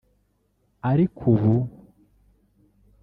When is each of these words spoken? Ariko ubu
Ariko 0.89 1.21
ubu 1.33 1.53